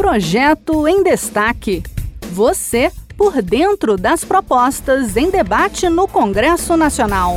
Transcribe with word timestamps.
Projeto 0.00 0.88
em 0.88 1.02
Destaque. 1.02 1.82
Você 2.32 2.90
por 3.18 3.42
dentro 3.42 3.98
das 3.98 4.24
propostas 4.24 5.14
em 5.14 5.30
debate 5.30 5.90
no 5.90 6.08
Congresso 6.08 6.74
Nacional. 6.74 7.34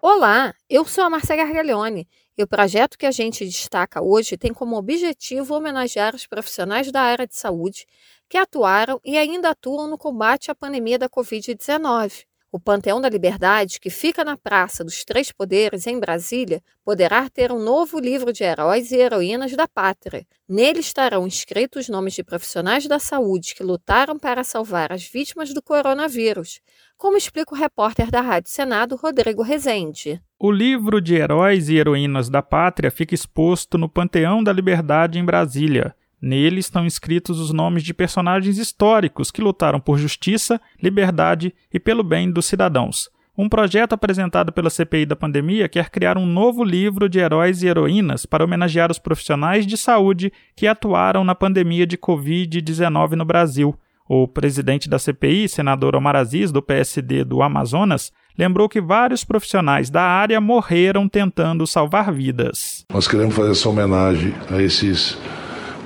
Olá, 0.00 0.54
eu 0.66 0.86
sou 0.86 1.04
a 1.04 1.10
Marcia 1.10 1.36
Gargaglione 1.36 2.08
e 2.38 2.42
o 2.42 2.48
projeto 2.48 2.96
que 2.96 3.04
a 3.04 3.10
gente 3.10 3.44
destaca 3.44 4.02
hoje 4.02 4.38
tem 4.38 4.50
como 4.50 4.78
objetivo 4.78 5.54
homenagear 5.54 6.14
os 6.16 6.26
profissionais 6.26 6.90
da 6.90 7.02
área 7.02 7.26
de 7.26 7.36
saúde 7.36 7.84
que 8.26 8.38
atuaram 8.38 8.98
e 9.04 9.18
ainda 9.18 9.50
atuam 9.50 9.88
no 9.88 9.98
combate 9.98 10.50
à 10.50 10.54
pandemia 10.54 10.98
da 10.98 11.06
Covid-19. 11.06 12.24
O 12.52 12.58
Panteão 12.58 13.00
da 13.00 13.08
Liberdade, 13.08 13.78
que 13.78 13.88
fica 13.88 14.24
na 14.24 14.36
Praça 14.36 14.82
dos 14.82 15.04
Três 15.04 15.30
Poderes, 15.30 15.86
em 15.86 16.00
Brasília, 16.00 16.60
poderá 16.84 17.30
ter 17.30 17.52
um 17.52 17.62
novo 17.62 18.00
livro 18.00 18.32
de 18.32 18.42
heróis 18.42 18.90
e 18.90 18.96
heroínas 18.96 19.52
da 19.52 19.68
pátria. 19.68 20.26
Nele 20.48 20.80
estarão 20.80 21.28
inscritos 21.28 21.88
nomes 21.88 22.14
de 22.14 22.24
profissionais 22.24 22.88
da 22.88 22.98
saúde 22.98 23.54
que 23.54 23.62
lutaram 23.62 24.18
para 24.18 24.42
salvar 24.42 24.90
as 24.90 25.04
vítimas 25.04 25.54
do 25.54 25.62
coronavírus, 25.62 26.60
como 26.98 27.16
explica 27.16 27.54
o 27.54 27.56
repórter 27.56 28.10
da 28.10 28.20
Rádio 28.20 28.50
Senado, 28.50 28.96
Rodrigo 28.96 29.42
Rezende. 29.42 30.20
O 30.36 30.50
livro 30.50 31.00
de 31.00 31.14
heróis 31.14 31.68
e 31.68 31.76
heroínas 31.76 32.28
da 32.28 32.42
pátria 32.42 32.90
fica 32.90 33.14
exposto 33.14 33.78
no 33.78 33.88
Panteão 33.88 34.42
da 34.42 34.52
Liberdade, 34.52 35.20
em 35.20 35.24
Brasília. 35.24 35.94
Nele 36.20 36.60
estão 36.60 36.84
inscritos 36.84 37.40
os 37.40 37.52
nomes 37.52 37.82
de 37.82 37.94
personagens 37.94 38.58
históricos 38.58 39.30
que 39.30 39.40
lutaram 39.40 39.80
por 39.80 39.98
justiça, 39.98 40.60
liberdade 40.82 41.54
e 41.72 41.80
pelo 41.80 42.02
bem 42.02 42.30
dos 42.30 42.46
cidadãos. 42.46 43.08
Um 43.38 43.48
projeto 43.48 43.94
apresentado 43.94 44.52
pela 44.52 44.68
CPI 44.68 45.06
da 45.06 45.16
pandemia 45.16 45.66
quer 45.66 45.88
criar 45.88 46.18
um 46.18 46.26
novo 46.26 46.62
livro 46.62 47.08
de 47.08 47.18
heróis 47.18 47.62
e 47.62 47.68
heroínas 47.68 48.26
para 48.26 48.44
homenagear 48.44 48.90
os 48.90 48.98
profissionais 48.98 49.66
de 49.66 49.78
saúde 49.78 50.30
que 50.54 50.66
atuaram 50.66 51.24
na 51.24 51.34
pandemia 51.34 51.86
de 51.86 51.96
Covid-19 51.96 53.12
no 53.12 53.24
Brasil. 53.24 53.74
O 54.06 54.28
presidente 54.28 54.90
da 54.90 54.98
CPI, 54.98 55.48
senador 55.48 55.96
Omar 55.96 56.16
Aziz, 56.16 56.52
do 56.52 56.60
PSD 56.60 57.24
do 57.24 57.42
Amazonas, 57.42 58.12
lembrou 58.36 58.68
que 58.68 58.80
vários 58.80 59.24
profissionais 59.24 59.88
da 59.88 60.02
área 60.02 60.40
morreram 60.40 61.08
tentando 61.08 61.66
salvar 61.66 62.12
vidas. 62.12 62.84
Nós 62.92 63.08
queremos 63.08 63.34
fazer 63.34 63.52
essa 63.52 63.68
homenagem 63.68 64.34
a 64.50 64.60
esses 64.60 65.16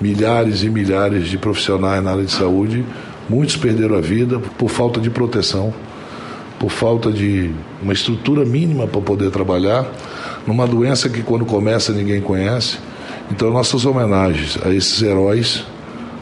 milhares 0.00 0.62
e 0.62 0.70
milhares 0.70 1.28
de 1.28 1.38
profissionais 1.38 2.02
na 2.02 2.12
área 2.12 2.24
de 2.24 2.32
saúde. 2.32 2.84
Muitos 3.28 3.56
perderam 3.56 3.96
a 3.96 4.00
vida 4.00 4.38
por 4.38 4.68
falta 4.68 5.00
de 5.00 5.10
proteção, 5.10 5.72
por 6.58 6.70
falta 6.70 7.10
de 7.10 7.50
uma 7.82 7.92
estrutura 7.92 8.44
mínima 8.44 8.86
para 8.86 9.00
poder 9.00 9.30
trabalhar, 9.30 9.86
numa 10.46 10.66
doença 10.66 11.08
que 11.08 11.22
quando 11.22 11.44
começa 11.44 11.92
ninguém 11.92 12.20
conhece. 12.20 12.78
Então, 13.30 13.50
nossas 13.50 13.86
homenagens 13.86 14.58
a 14.62 14.68
esses 14.70 15.00
heróis, 15.02 15.64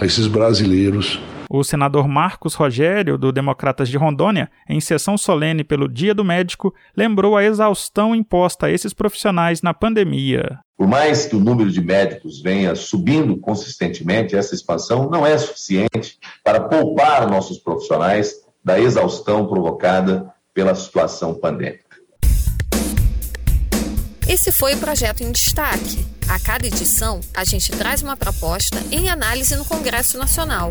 a 0.00 0.04
esses 0.04 0.26
brasileiros 0.26 1.20
o 1.48 1.64
senador 1.64 2.06
Marcos 2.06 2.54
Rogério, 2.54 3.16
do 3.16 3.32
Democratas 3.32 3.88
de 3.88 3.96
Rondônia, 3.96 4.50
em 4.68 4.80
sessão 4.80 5.16
solene 5.16 5.64
pelo 5.64 5.88
Dia 5.88 6.14
do 6.14 6.24
Médico, 6.24 6.74
lembrou 6.96 7.36
a 7.36 7.44
exaustão 7.44 8.14
imposta 8.14 8.66
a 8.66 8.70
esses 8.70 8.92
profissionais 8.92 9.62
na 9.62 9.72
pandemia. 9.72 10.58
Por 10.76 10.86
mais 10.86 11.26
que 11.26 11.34
o 11.34 11.40
número 11.40 11.70
de 11.70 11.80
médicos 11.80 12.40
venha 12.40 12.74
subindo 12.74 13.36
consistentemente, 13.38 14.36
essa 14.36 14.54
expansão 14.54 15.08
não 15.08 15.26
é 15.26 15.36
suficiente 15.38 16.18
para 16.44 16.60
poupar 16.60 17.28
nossos 17.28 17.58
profissionais 17.58 18.34
da 18.62 18.78
exaustão 18.78 19.46
provocada 19.46 20.32
pela 20.52 20.74
situação 20.74 21.34
pandêmica. 21.34 21.88
Esse 24.28 24.52
foi 24.52 24.74
o 24.74 24.78
projeto 24.78 25.22
em 25.22 25.32
destaque. 25.32 26.06
A 26.28 26.38
cada 26.38 26.66
edição, 26.66 27.20
a 27.34 27.44
gente 27.44 27.72
traz 27.72 28.02
uma 28.02 28.14
proposta 28.14 28.76
em 28.92 29.08
análise 29.08 29.56
no 29.56 29.64
Congresso 29.64 30.18
Nacional. 30.18 30.70